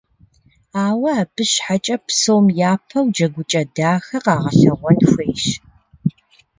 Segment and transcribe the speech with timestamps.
[0.85, 5.43] Ауэ абы щхьэкӀэ, псом япэу джэгукӀэ дахэ къагъэлъэгъуэн хуейщ.